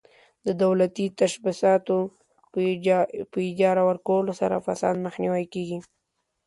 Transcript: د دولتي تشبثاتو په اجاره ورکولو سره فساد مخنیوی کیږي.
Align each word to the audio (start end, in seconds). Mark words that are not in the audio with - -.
د 0.45 0.47
دولتي 0.63 1.05
تشبثاتو 1.19 1.97
په 3.31 3.39
اجاره 3.51 3.83
ورکولو 3.89 4.31
سره 4.41 4.63
فساد 4.65 4.95
مخنیوی 5.05 5.45
کیږي. 5.53 5.79